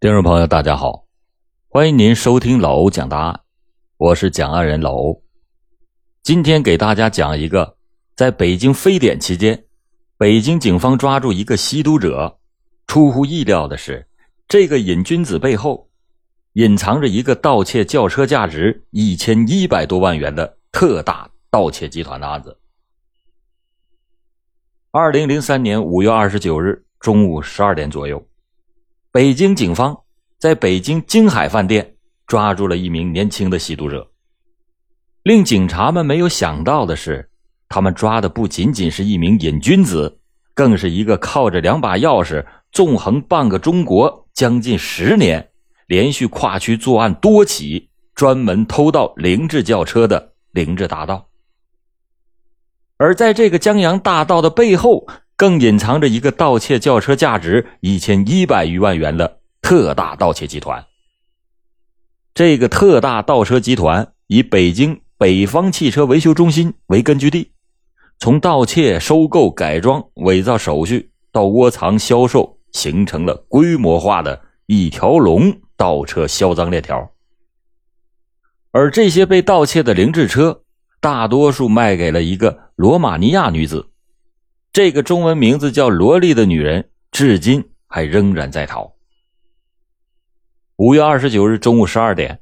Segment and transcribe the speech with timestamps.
[0.00, 1.08] 听众朋友，大家好，
[1.66, 3.40] 欢迎您收听老欧讲大案，
[3.96, 5.24] 我是讲案人老欧。
[6.22, 7.76] 今天给大家讲一个，
[8.14, 9.64] 在北京非典期间，
[10.16, 12.38] 北京警方抓住一个吸毒者。
[12.86, 14.06] 出乎意料的是，
[14.46, 15.90] 这个瘾君子背后
[16.52, 22.56] 隐藏着一个盗窃轿车价值一千一百多万元的特大盗窃集团的案子。
[24.92, 28.24] 二零零三年五月二十九日中午十二点左右。
[29.10, 29.98] 北京警方
[30.38, 34.06] 在北京金海饭店抓住了一名年轻的吸毒者。
[35.22, 37.30] 令警察们没有想到的是，
[37.70, 40.20] 他们抓的不仅仅是一名瘾君子，
[40.52, 45.50] 更是一个靠着两把钥匙纵横半个中国将近十年，
[45.86, 51.28] 连续跨区作案多起，专门偷盗凌志轿车的凌志大盗。
[52.98, 55.06] 而在这个江洋大盗的背后，
[55.38, 60.84] 更隐藏着一个盗窃轿车价值一千一百余万元的特大盗窃集团。
[62.34, 67.52] 这个特大盗车集团以北京北方汽车维修中心为根据地，
[68.18, 77.12] 从盗窃、收购、改装、伪造手续到窝藏、销售，形成了规模化的一条龙盗车销赃链条。
[78.72, 80.62] 而这些被盗窃的凌志车，
[81.00, 83.90] 大多数卖给了一个罗马尼亚女子。
[84.78, 88.92] 这个中文名字叫萝莉的女人，至今还仍然在逃。
[90.76, 92.38] 五月二十九日中午十二点，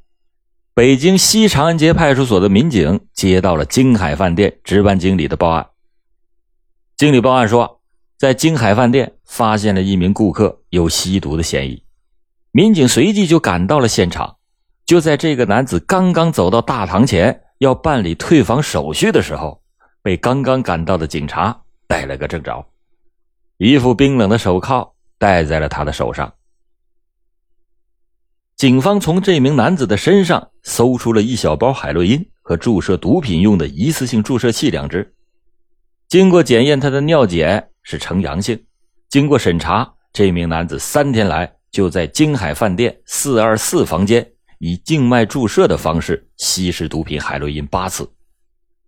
[0.75, 5.67] 北京西长安街派出所的民警接到了金海饭店值班经理的报案。
[6.99, 7.81] 经理报案说，
[8.19, 11.83] 在金海饭店发现了一名顾客有吸毒的嫌疑。
[12.53, 14.37] 民警随即就赶到了现场。
[14.85, 19.63] 就在这个男子刚刚走到大堂前要办理退房手续的时候，
[20.03, 21.63] 被刚刚赶到的警察。
[21.89, 22.67] 逮了个正着，
[23.59, 26.33] 一副冰冷的手铐戴在了他的手上。
[28.57, 35.15] 警方从这名男子的身上搜出了一小包海洛因和注射毒品用的一次性注射器两只。
[36.09, 38.65] 经过检验，他的尿检是呈阳性。
[39.09, 44.27] 经过审查，这名男子三天来就在京海饭店四二四房间
[44.59, 48.11] 以静脉注射的方式吸食毒品海洛因八次。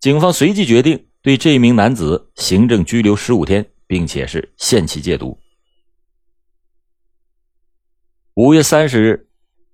[0.00, 1.04] 警方随即决定。
[1.20, 5.36] 对这名男子行政拘留十五天，并且是限期戒毒。
[8.34, 9.28] 五月三十日，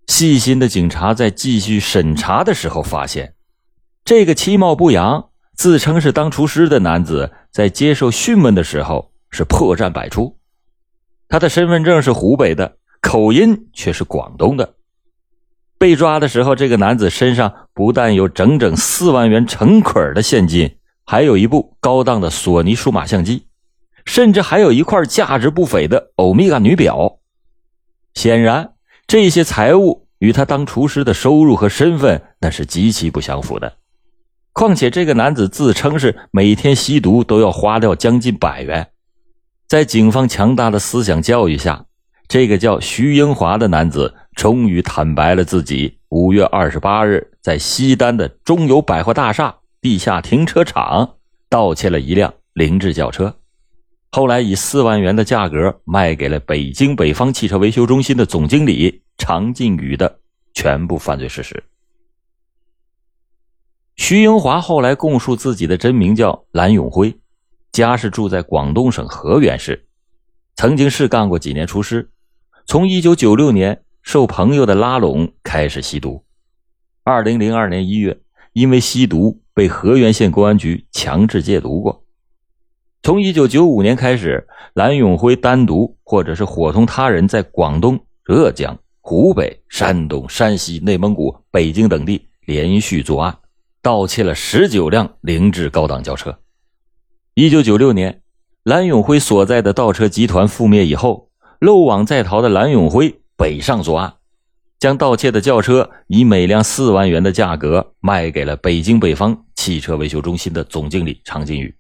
[0.06, 3.34] 细心的警察在继续审查的时候发现，
[4.04, 10.38] 这个其貌不扬、自称是当厨师的男子，在接受讯问的时候是破绽百出。
[11.28, 14.76] 他的身份证是湖北的，口音却是广东的。
[15.76, 20.78] 被抓的时候，这个男子身上不但有整整四万元成捆的现金。
[21.04, 23.46] 还有一部高档的索尼数码相机，
[24.04, 27.18] 甚至还有一块价值不菲的欧米伽女表。
[28.14, 28.72] 显然，
[29.06, 33.76] 这些财物与他当厨师的收入和身份那是极其不相符的。
[34.52, 38.88] 况且，这个男子自称是每天吸毒都要花掉将近百元。
[39.66, 41.84] 在警方强大的思想教育下，
[42.28, 49.54] 这个叫徐英华的男子终于坦白了自己五月二十八日在西单的中油百货大厦。
[49.84, 51.16] 地下停车场
[51.50, 53.36] 盗窃了一辆凌志轿车，
[54.12, 60.20] 后来以四万元的价格卖给了北京北方汽车维修中心的总经理常进宇的
[60.54, 61.62] 全部犯罪事实。
[63.96, 67.14] 徐英华后来供述自己的真名叫蓝永辉，
[67.70, 69.86] 家是住在广东省河源市，
[70.56, 72.10] 曾经是干过几年厨师，
[72.64, 76.24] 从一九九六年受朋友的拉拢开始吸毒，
[77.02, 78.18] 二零零二年一月
[78.54, 79.42] 因为吸毒。
[79.54, 82.04] 被河源县公安局强制戒毒过。
[83.02, 93.36] 从一九九五年开始，蓝永辉单独或者是伙同他人，在广东、浙江、湖北、山东、山西、内蒙古、北京等地连续作案，
[93.80, 96.38] 盗窃了十九辆凌志高档轿车。
[97.34, 98.22] 一九九六年，
[98.62, 101.28] 蓝永辉所在的盗车集团覆灭以后，
[101.60, 104.14] 漏网在逃的蓝永辉北上作案。
[104.80, 111.74] 将盗窃的轿车以每辆四万元的价格卖给了北京北方汽车维修中心的总经理常金宇。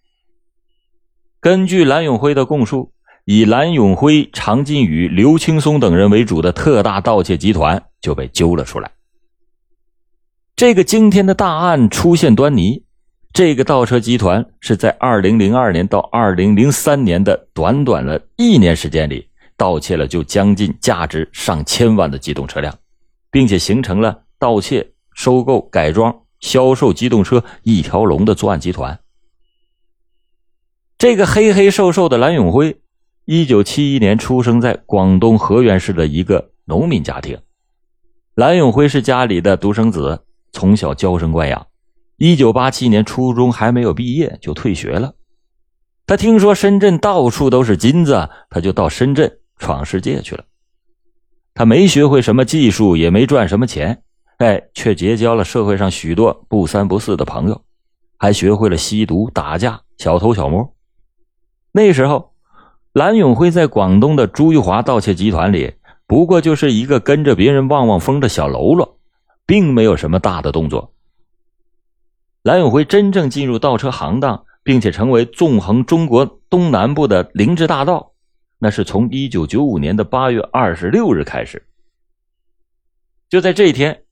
[1.38, 2.94] 根据蓝永辉的供述，
[3.26, 8.90] 以蓝永辉、常金宇、刘青松等人为主的特大盗窃集团就被揪了出来。
[10.56, 12.84] 这个惊天的大案出现端倪，
[13.34, 19.28] 这个盗车集团是在二零零二年到二零零三年的短短的一年时间里，
[19.58, 22.74] 盗窃了就将近价值上千万的机动车辆。
[23.30, 26.14] 并且形成了盗窃、收购、改装、
[26.44, 29.00] 销售机动车一条龙的作案集团。
[30.98, 32.82] 这个黑黑瘦瘦的蓝永辉，
[33.24, 37.38] 一九七一年出生在广东河源市的一个农民家庭。
[38.34, 41.66] 蓝永辉是家里的独生子，从小娇生惯养。
[42.18, 45.14] 一九八七年初中还没有毕业就退学了。
[46.06, 50.44] 他听说深圳到处都是金子，他就到深圳闯世界去了。
[51.54, 54.03] 他没学会什么技术，也没赚什么钱，
[54.38, 57.62] 哎，却结交了社会上许多不三不四的朋友，
[58.18, 60.74] 还学会了吸毒、打架、小偷小摸。
[61.72, 62.34] 那时候，
[62.92, 65.74] 蓝永辉在广东的朱玉华盗窃集团里，
[66.06, 68.98] 不过就是一个跟着别人望望风的小喽啰，
[69.46, 70.92] 并没有什么大的动作。
[72.42, 78.12] 蓝永辉真正进入盗车行当，并且成为纵横中国东南部的灵智大盗。
[78.58, 81.66] 那是从一九九五年的八月二十六日开始。
[83.28, 84.03] 就在这一天，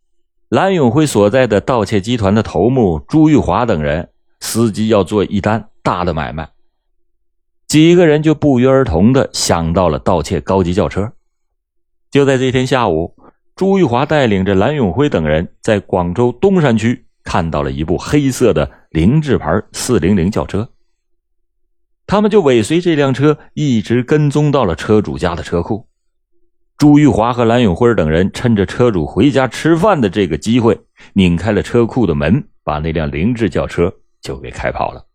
[0.53, 4.11] 蓝永辉所在的盗窃集团的头目朱玉华等人，
[4.41, 6.51] 司机要做一单大的买卖，
[7.67, 11.11] 几个人就不约而同的想到了盗窃高级轿车。
[12.11, 13.17] 就在这天下午，
[13.57, 20.69] 朱玉华带领着蓝永辉等人在广州东山区看到了一部黑色的凌志牌四零零轿车。
[22.07, 25.89] 他们就尾随这辆车，一直跟踪到了车主家的车库。
[26.83, 30.81] 朱玉华和蓝永辉等人趁着车主回家吃饭的这个机会，
[31.13, 35.07] 拧开了车库的门，把那辆凌志轿车就给开跑了。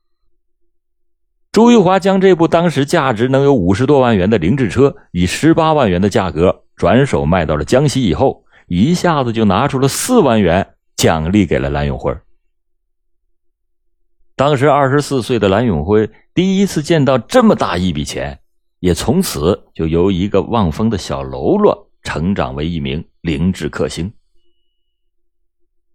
[1.52, 12.16] 朱玉华将这部当时价值能有五十多万元的凌志车，以十八万元的价格转手卖到了江西以后，一下子就拿出了四万元奖励给了蓝永辉。
[14.38, 18.40] 当时二十四岁的蓝永辉第一次见到这么大一笔钱，
[18.80, 24.14] 也从此就由一个望风的小喽啰成长为一名灵智克星。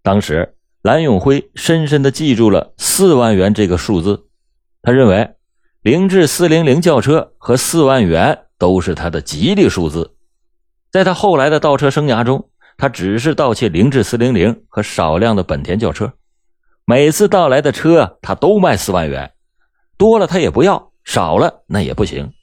[0.01, 4.27] 当时蓝永辉深深的记住了四万元这个数字，
[4.81, 5.35] 他认为
[5.81, 10.15] 凌志四零零轿车和四万元都是他的吉利数字。
[10.91, 16.13] 在他后来的盗车生涯中，他只是盗窃凌志四零零和少量的本田轿车。
[16.85, 19.31] 每次到来的车，他都卖四万元，
[19.97, 22.33] 多了他也不要，少了那也不行。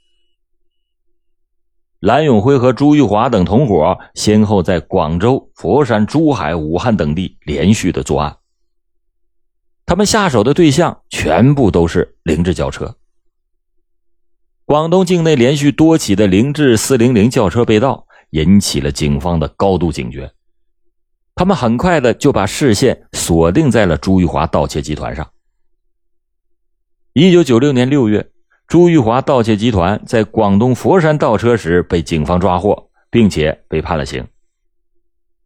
[2.00, 8.38] 蓝永辉和朱玉华等同伙先后在广州、佛山、珠海、武汉等地连续的作案。
[9.85, 12.97] 他们下手的对象全部都是凌志轿车。
[14.64, 20.32] 广东境内连续多起的凌志四零零轿车被盗，引起了警方的高度警觉。
[21.35, 25.31] 他们很快的就把视线锁定在了朱玉华盗窃集团上。
[27.12, 28.31] 一九九六年六月，
[28.70, 34.25] 朱玉华盗窃集团在广东佛山盗车时被警方抓获，并且被判了刑。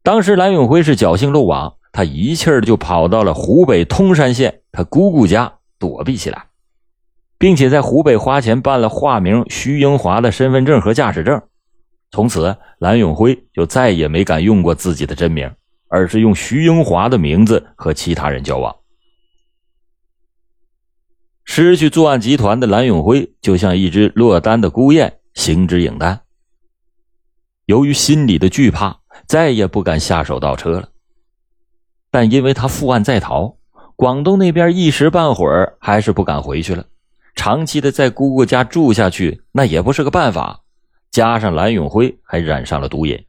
[0.03, 6.49] 当时蓝永辉是侥幸漏网，他一气儿就跑到了湖北通山县他姑姑家躲避起来，
[7.39, 11.41] 并且在湖北花钱办了化名徐英华的身份证和驾驶证。
[12.11, 15.51] 从此，蓝永辉就再也没敢用过自己的真名。
[15.89, 18.75] 而是用徐英华的名字和其他人交往。
[21.45, 26.21] 失去作案集团的蓝永辉就像一只落单的孤雁，行之影单。
[27.67, 30.89] 由于心里的惧怕，再也不敢下手盗车了。
[32.11, 33.57] 但因为他负案在逃，
[33.95, 36.85] 广东那边一时半会儿还是不敢回去了。
[37.35, 40.61] 长期的在姑姑家住下去，那也不是个办法。
[41.11, 43.25] 加上蓝永辉还染上了毒瘾。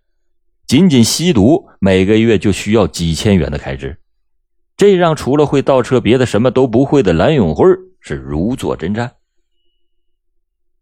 [0.68, 3.98] 仅仅吸毒，每个月就需要几千元的开支，
[4.76, 7.66] 这让除了会倒车，别的什么都不会的蓝永辉
[8.08, 9.10] 是如坐针毡。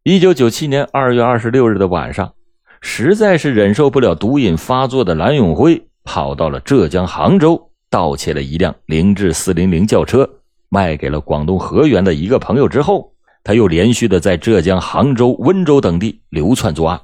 [0.03, 2.33] 一九九七年二月二十六日的晚上，
[2.81, 10.29] 实在是忍受不了毒瘾发作的蓝永辉，跑到了浙江杭州，盗窃了一辆凌志四零零轿车，
[10.67, 16.99] 卖给了广东河源的一个朋友之后，他又连续的在浙江杭州、温州等地流窜作案。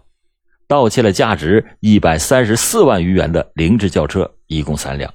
[0.68, 5.14] 盗窃了价值一百三十四万余元的凌志轿车，一共三辆。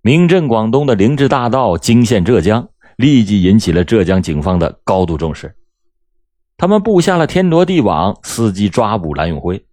[0.00, 2.70] 名震广东的凌志大盗惊现浙江，
[3.02, 5.52] 立即引起了浙江警方的高度重视。
[6.56, 9.66] 他们布下了天罗地网，伺机抓捕蓝永辉。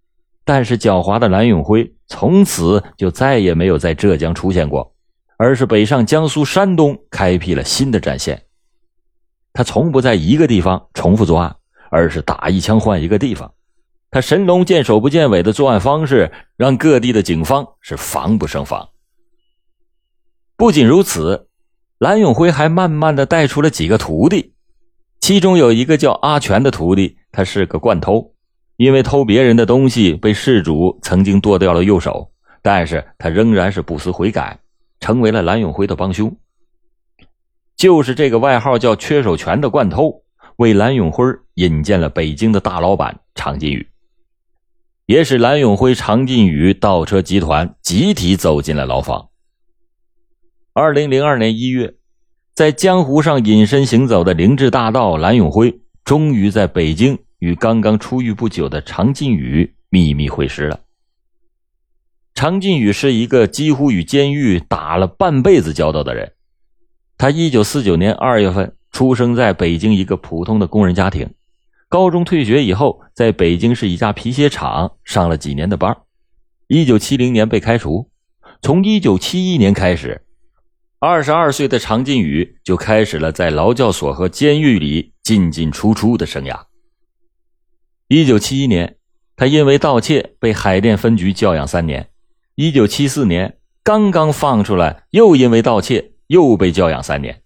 [0.44, 4.92] 但是狡猾的蓝永辉从此就再也没有在浙江出现过，
[5.36, 8.42] 而是北上江苏、山东，开辟了新的战线。
[9.52, 11.54] 他从不在一个地方重复作案，
[11.88, 13.54] 而是打一枪换一个地方。
[14.10, 18.88] 他神龙见首不见尾的作案方式，让各地的警方是防不胜防。
[20.56, 21.48] 不仅如此，
[22.00, 24.54] 蓝永辉还慢慢的带出了几个徒弟，
[25.20, 28.32] 其中有一个叫阿全的徒弟，他是个惯偷，
[28.78, 32.30] 因为偷别人的东西被事主曾经剁掉了右手，
[32.62, 34.58] 但是他仍然是不思悔改，
[34.98, 36.34] 成为了蓝永辉的帮凶。
[37.76, 40.22] 就是这个外号叫“缺手拳”的惯偷，
[40.56, 41.22] 为蓝永辉
[41.56, 43.86] 引荐了北京的大老板常金宇。
[45.04, 49.28] 也使蓝永辉、常进宇盗车集团集体走进了牢房。
[50.72, 51.94] 二零零二年一月，
[52.54, 60.78] 在江湖上隐身行走的灵智大盗蓝永辉，终于在北京与刚刚出狱不久的常进宇秘密会师了。
[62.34, 66.34] 常进宇是一个几乎与监狱打了半辈子交道的人。
[67.18, 71.28] 他一九四九年二月份出生在北京一个普通的工人家庭。
[71.88, 75.96] 高中退学以后，在北京市一家皮鞋厂上了几年的班。
[76.68, 78.08] 一九七零年被开除。
[78.62, 80.22] 从一九七一年开始，
[81.02, 86.64] 二十二岁的常进宇就开始了在劳教所和监狱里进进出出的生涯。
[88.06, 88.98] 一九七一年，
[89.34, 92.10] 他因为盗窃被海淀分局教养三年。
[92.54, 97.40] 一九七四年刚刚放出来，又因为盗窃又被教养三年。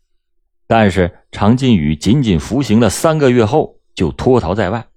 [0.67, 3.79] 但是常进宇仅仅服刑了三个月后。
[3.95, 4.89] 就脱逃在外，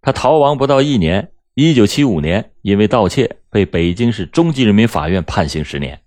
[0.00, 6.00] 他逃亡不到一年，一九七五年因为盗窃被北京市中级人民法院判刑十年。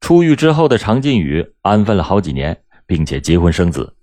[0.00, 3.94] 出狱之后的常进宇安分了好几年，并且结婚生子，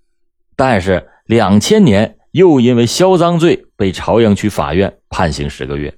[0.56, 5.98] 但是两千年又因为销赃罪被朝阳区法院判刑十个月。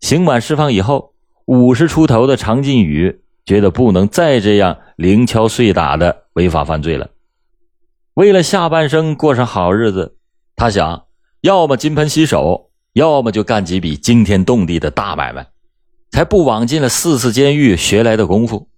[0.00, 1.12] 刑满释放以后，
[1.46, 7.10] 五十出头的常进宇觉得不能再这样零敲碎打的违法犯罪了。
[8.14, 10.16] 为了下半生过上好日子，
[10.54, 11.06] 他想
[11.40, 15.46] 要么金盆洗手，要么就干几笔惊天动地的大买卖，
[16.10, 18.68] 才不枉进了四次监狱学来的功夫。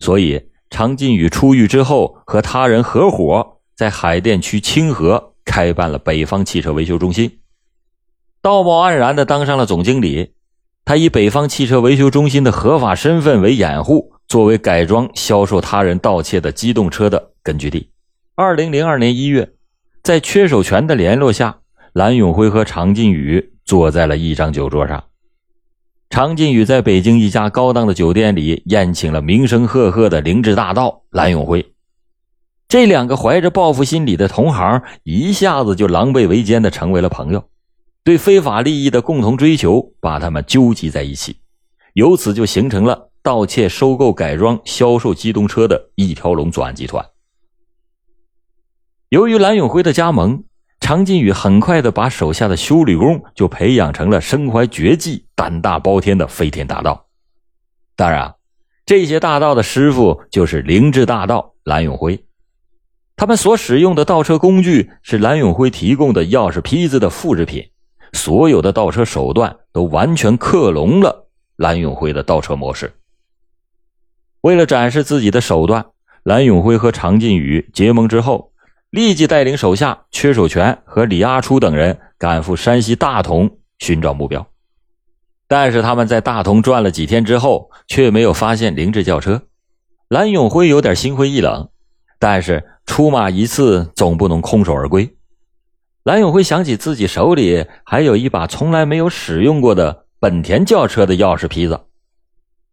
[0.00, 7.38] 所以，常进宇出狱之后，和他人合伙在海淀区清河开办了北方汽车维修中心，
[8.42, 10.32] 道貌岸然的当上了总经理。
[10.84, 17.90] 他以北方汽车维修中心的合法身份为掩护，作为改装销售他人盗窃的机动车的根据地。
[18.34, 19.54] 二零零二年一月，
[20.02, 21.60] 在缺守权的联络下，
[21.94, 25.02] 蓝永辉和常进宇坐在了一张酒桌上。
[26.10, 31.72] 常进宇在北京一家高档的酒店里宴请了名声赫赫的灵智大盗蓝永辉。
[32.68, 37.44] 这两个怀着报复心理的同行一下子就狼狈为奸的成为了朋友，
[38.02, 41.36] 对非法利益的共同追求把他们纠集在一起，
[41.92, 47.04] 由此就形成了盗窃、收购、改装、销售机动车的一条龙作案集团。
[49.08, 50.44] 由于蓝永辉的加盟，
[50.84, 57.06] 常进宇很快的把手下的修理工就培养成了身怀绝技、胆大包天的飞天大盗。
[57.96, 58.34] 当然，
[58.84, 62.22] 这些大盗的师傅就是灵智大盗蓝永辉。
[63.16, 67.70] 他们所使用的盗车工具是蓝永辉提供的钥匙坯子的复制品，
[68.12, 72.92] 所有的盗车手段都完全克隆了蓝永辉的盗车模式。
[74.42, 75.86] 为了展示自己的手段，
[76.24, 78.50] 蓝永辉和常进宇结盟之后。
[78.94, 84.46] 立即带领手下缺守权和李阿初等人赶赴山西大同寻找目标，
[85.48, 89.42] 但是他们在大同转了几天之后，却没有发现凌志轿车。
[90.06, 91.70] 蓝永辉有点心灰意冷，
[92.20, 95.16] 但是出马一次总不能空手而归。
[96.04, 101.80] 蓝永辉想起自己手里还有一把从来没有使用过的本田轿车的钥匙坯子。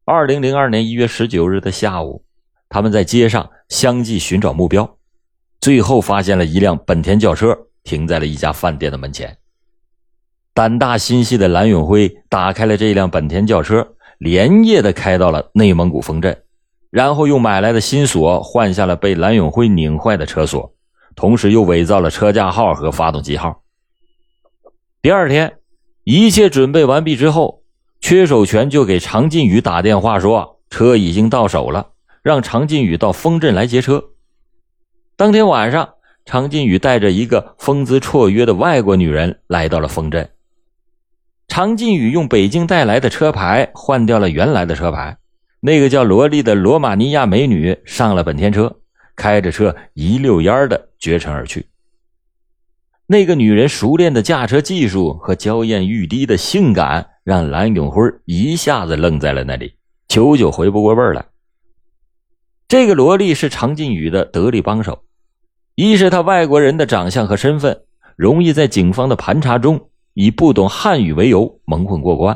[0.05, 2.23] 二零零二年一月十九日的下午，
[2.69, 4.99] 他们在街上相继寻找目标。
[5.61, 9.37] 最后发现了一辆本田轿车停在了一家饭店的门前。
[10.55, 13.87] 胆大心细的蓝永辉打开了这辆本田轿车，
[14.17, 16.43] 连夜的开到了内蒙古丰镇，
[16.89, 20.73] 然后用买来的新锁换下了被蓝永辉拧坏的车锁，
[21.15, 23.61] 同时又伪造了车架号和发动机号。
[25.01, 25.59] 第二天，
[26.03, 27.61] 一切准备完毕之后，
[28.01, 31.91] 缺守权就给常进宇打电话说车已经到手了，
[32.23, 34.10] 让常进宇到丰镇来接车。
[35.21, 40.27] 当天晚上，常进宇带着一个风姿绰约的外国女人来到了丰镇。
[41.47, 45.19] 常进宇用北京带来的车牌换掉了原来的车牌，
[45.59, 48.79] 那个叫罗莉的罗马尼亚美女上了本田车，
[49.15, 51.67] 开着车一溜烟的绝尘而去。
[53.05, 59.75] 那个女人熟练的驾车技术和娇艳欲滴的性感，让蓝永辉一下子愣在了那里，
[60.07, 61.23] 久久回不过味来。
[62.67, 65.03] 这个萝莉是常进宇的得力帮手。
[65.81, 67.81] 一是他外国人的长相和身份，
[68.15, 72.35] 容易在警方的盘查中以不懂汉语为由蒙混过关；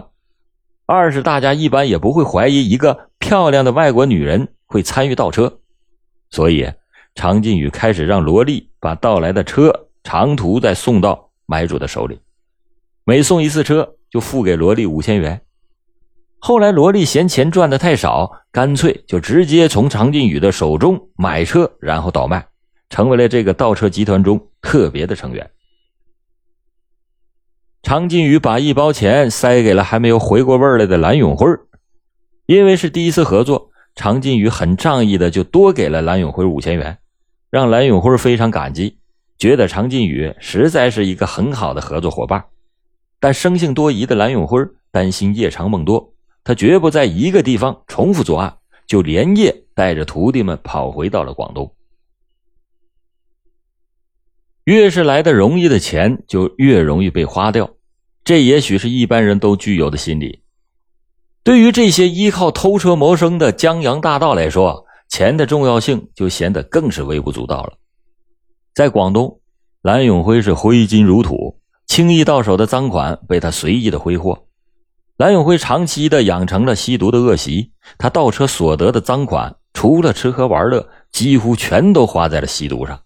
[0.87, 5.59] 二是大家一般也不会怀疑一个漂亮的外国女人会参与盗车，
[6.31, 6.67] 所以
[7.13, 9.71] 常进宇开始让萝莉把盗来的车
[10.03, 12.19] 长途再送到买主的手里，
[13.03, 15.39] 每送一次车就付给萝莉五千元。
[16.39, 22.43] 后来萝莉嫌钱赚的太少，干脆就直接从常进宇的手中买车，然后倒卖。
[22.95, 25.51] 成为了这个盗车集团中特别的成员。
[27.83, 31.45] 常金宇把一包钱塞给了还没有回过味来的蓝永辉
[32.45, 36.97] 因为是第一次合作，常金宇很仗义的就多给了蓝永辉五千元，
[37.49, 38.97] 让蓝永辉非常感激，
[39.37, 42.45] 觉得常金宇实在是一个很好的合作伙伴。
[43.19, 44.57] 但生性多疑的蓝永辉
[44.89, 46.13] 担心夜长梦多，
[46.45, 48.55] 他绝不在一个地方重复作案，
[48.87, 51.74] 就连夜带着徒弟们跑回到了广东。
[54.65, 57.69] 越是来的容易的钱，就越容易被花掉，
[58.23, 60.41] 这也许是一般人都具有的心理。
[61.43, 67.73] 对于这些依靠偷车谋生的江洋大盗来说，钱的重要性就显得更是微不足道了。
[68.73, 69.39] 在广东，
[69.83, 74.47] 蓝永辉是挥金如土，轻易到手的赃款被他随意的挥霍。
[75.17, 82.99] 蓝永辉长期的养成了吸毒的恶习，他盗车所得的赃款，除了吃喝玩乐，几乎全都花在了吸毒上。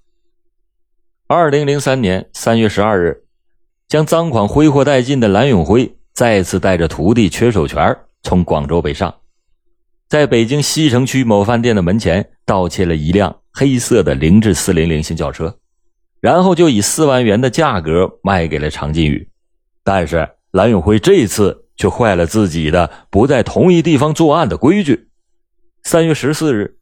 [1.32, 3.26] 二零零三年三月十二日，
[3.88, 9.14] 将赃款挥霍殆尽的蓝永辉再次带着徒弟缺手全从广州北上，
[10.08, 15.56] 在北京西城区某饭店的门前盗窃了一辆黑色的凌志四零零型轿车，
[16.20, 19.30] 然后就以四万元的价格卖给了常进宇。
[19.84, 25.10] 但是蓝永辉这次却坏了自己的不在同一地方作案的规矩。
[25.84, 26.80] 三月十四日，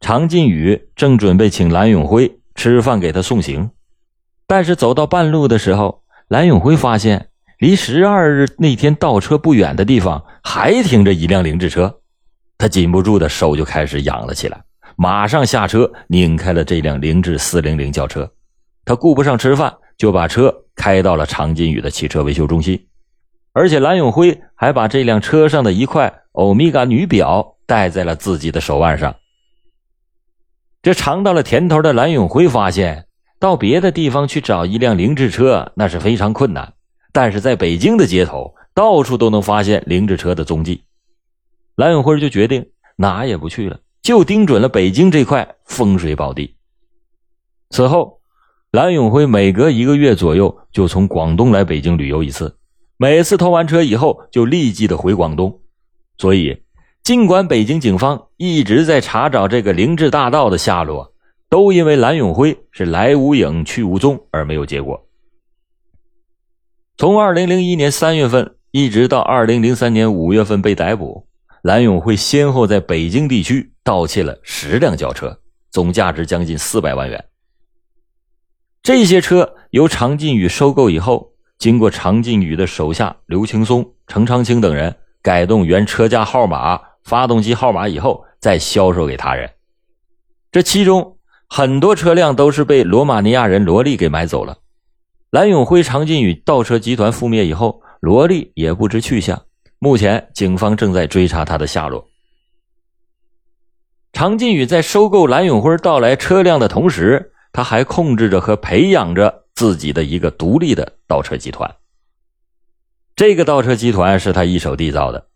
[0.00, 3.68] 常进宇正准备请蓝永辉吃饭给他送行。
[4.52, 12.00] 但是走到半路的时候，蓝永辉发现离十二日那天倒车不远的地方还停着一辆凌志车，
[12.58, 14.62] 他禁不住的手就开始痒了起来，
[14.94, 18.30] 马上下车拧开了这辆凌志四零零轿车。
[18.84, 22.78] 他顾不上吃饭，就把车开到了常金宇的汽车维修中心，
[23.54, 29.16] 而且蓝永辉还把这辆车上的一块欧米伽女表戴在了自己的手腕上。
[30.82, 33.06] 这尝到了甜头的蓝永辉发现。
[33.42, 36.74] 到别的地方去找一辆凌志车，那是非常困难。
[37.10, 40.84] 但是在北京的街头，到处都能发现凌志车的踪迹。
[41.74, 42.64] 蓝永辉就决定
[42.94, 46.54] 哪也不去了，就盯准了北京这块风水宝地。
[47.70, 48.20] 此后，
[48.70, 52.56] 蓝永辉每隔一个月左右就从广东来北京旅游一次，
[52.96, 55.58] 每次偷完车以后就立即的回广东。
[56.16, 56.62] 所以，
[57.02, 61.11] 尽管北京警方一直在查找这个凌志大盗的下落。
[61.52, 65.06] 都因为蓝永辉是来无影去无踪而没有结果。
[66.96, 71.26] 从二零零一年三月份一直到二零零三年五月份被逮捕，
[71.60, 77.22] 蓝永辉先后在北京地区盗窃了十辆轿车，总价值将近四百万元。
[78.82, 89.50] 这些车由常进宇收购以后，经过常进宇的手下刘青松、程长青等人改动原车架号码、发动机号码以后，再销售给他人。
[90.50, 91.18] 这其中。
[91.54, 94.56] 很多车辆都是被罗马尼亚人罗莉给买走了。
[95.28, 99.38] 蓝永辉、常进宇盗车集团覆灭以后，罗莉也不知去向。
[99.78, 102.08] 目前，警方正在追查他的下落。
[104.14, 111.70] 常进宇在收购蓝永辉盗来车辆的同时，他还控制着和培养着自己的一个独立的盗车集团。
[113.14, 115.26] 这个盗车集团是他一手缔造的。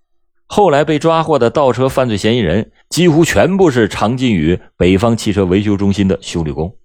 [0.46, 6.76] 后来被抓获的盗车犯罪嫌疑人几乎全部是常进宇北方汽车维修中心的修理工。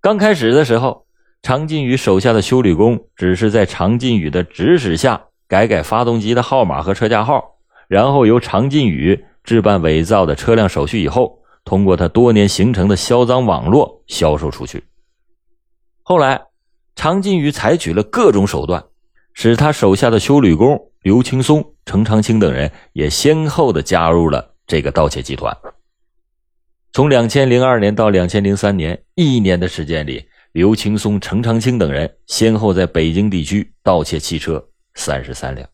[0.00, 1.06] 刚开始的时候，
[1.42, 7.56] 常进宇手下的修理工只是在常进宇的指使下改改发动机的号码和车架号，
[7.88, 14.84] 然后由常进宇置办伪造的车辆手续，以后通过他多年形成的销赃网络销售出去。
[16.04, 16.40] 后来，
[16.94, 18.84] 常进宇采取了各种手段，
[19.34, 20.91] 使他手下的修理工。
[21.02, 25.56] 刘青松、程长青等人也先后的加入了这个盗窃集团。
[26.92, 35.68] 从两千零二年到两千零三年一年的时间里，刘青松、程长青等人先后在北京地区盗窃汽车三十三辆。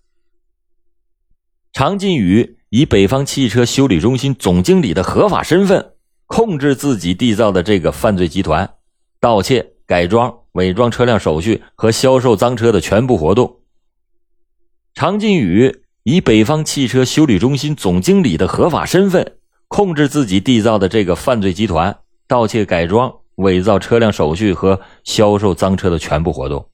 [1.75, 5.93] 常进宇以北方汽车修理中心总经理的合法身份，
[6.27, 8.77] 控制自己缔造的这个犯罪集团，
[9.21, 13.58] 盗窃、改装、伪装车辆手续和销售赃车的全部活动。
[14.95, 19.37] 常进宇以北方汽车修理中心总经理的合法身份，
[19.69, 21.97] 控制自己缔造的这个犯罪集团，
[22.27, 26.69] 盗窃、改装、伪造车辆手续和销售赃车的全部活动。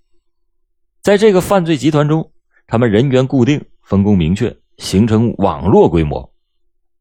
[1.03, 2.31] 在这个犯罪集团中，
[2.67, 6.33] 他们人员固定，分工明确，形成网络规模。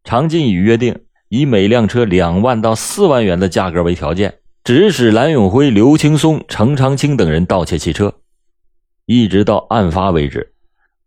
[0.04, 1.00] 常进宇约定
[1.30, 8.14] 以每辆车两万到四万元的价格为条件，指使蓝永辉、刘青松、程长青等人盗窃汽车，
[9.06, 10.53] 一直到案发为止。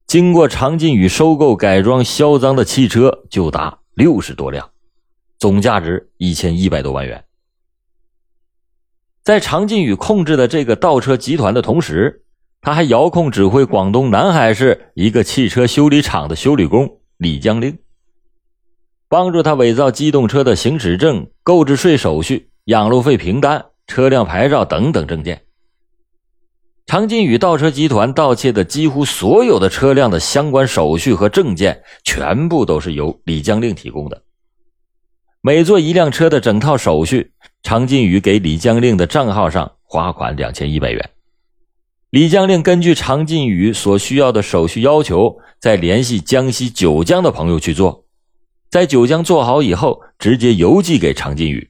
[0.07, 4.71] 经过常进宇收购、改装、销赃的汽车就达六十多辆，
[5.37, 7.25] 总价值一千一百多万元。
[9.25, 12.23] 在常进宇控制的这个倒车集团的同时，
[12.61, 17.77] 他还遥控指挥广东南海市一个汽车修理厂的修理工李江令，
[19.09, 25.46] 帮助他伪造机动车的行驶证、购置税手续、养路费凭单、车辆牌照等等证件。
[26.87, 34.23] 常进宇盗车集团盗窃的几乎所有的车辆的相关手续和证件，全部都是由李江令提供的。
[35.41, 37.33] 每做一辆车的整套手续，
[37.65, 41.11] 常进宇给李江令的账号上划款两千一百元。
[42.11, 48.05] 李江令根据常进宇所需要的手续要求，再联系江西九江的朋友去做，
[48.71, 51.69] 在九江做好以后，直接邮寄给常进宇。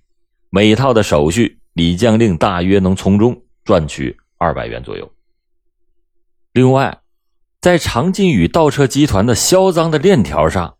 [0.51, 4.15] 每套的手续，李江令大约能从中赚取。
[4.39, 5.11] 二百元左右。
[6.53, 7.01] 另外，
[7.61, 10.77] 在常进宇盗车集团的销赃的链条上，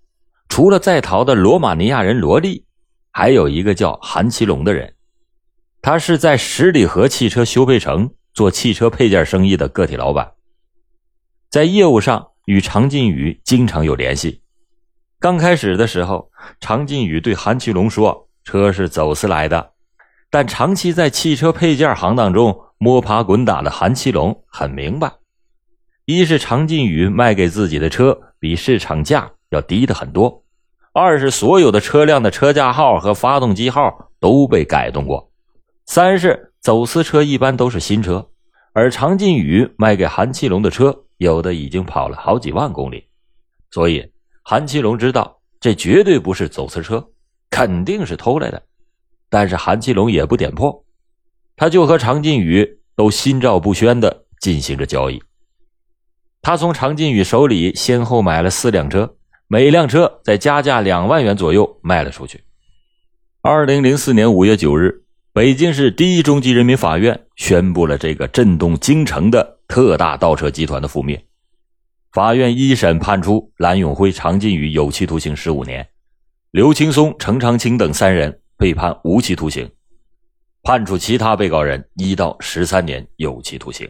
[0.49, 2.65] 除了在逃的罗马尼亚人罗莉，
[3.11, 4.95] 还有一个叫韩其龙的人。
[5.83, 10.33] 他是在十里河汽车修配城做汽车配件生意的个体老板，
[11.51, 14.43] 在业务上与常进宇经常有联系。
[15.19, 19.73] 刚开始的时候，常进宇对韩其龙说：“车是走私来的。”
[20.37, 22.61] 但长期在汽车配件行当中。
[22.77, 25.11] 摸爬滚打的韩七龙很明白：
[26.05, 30.43] 一是常进宇卖给自己的车比市场价要低的很多；
[30.93, 35.31] 二是所有的车辆的车架号和发动机号都被改动过；
[35.87, 38.29] 三是走私车一般都是新车，
[38.75, 43.07] 而常进宇卖给韩七龙的车有的已经跑了好几万公里，
[43.71, 47.03] 所以韩七龙知道这绝对不是走私车，
[47.49, 48.63] 肯定是偷来的。
[49.29, 50.85] 但是韩七龙也不点破。
[51.57, 55.23] 他就和常进宇都心照不宣的进行着交易。
[56.43, 59.17] 他从常进宇手里先后买了四辆车，
[59.49, 62.45] 每辆车在加价两万元左右卖了出去。
[63.43, 71.21] 二零零四年五月九日，北京市第一中级人民法院宣布了这个震动京城的特大盗车集团的覆灭。
[72.13, 75.87] 法院一审判处蓝永辉、常进宇有期徒刑十五年，
[76.51, 79.71] 刘青松、程长青等三人被判无期徒刑。
[80.63, 83.89] 判处其他被告人一到十三年有期徒刑。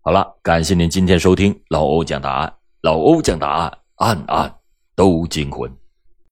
[0.00, 4.58] 好了，感谢您今天收听老欧讲答案，老欧讲答案，案案
[4.94, 5.70] 都惊魂。